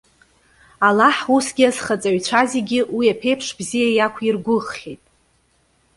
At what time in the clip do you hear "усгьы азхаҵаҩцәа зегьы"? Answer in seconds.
1.35-2.79